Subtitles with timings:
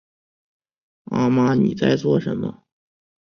[1.11, 2.63] 阿嬤妳在做什么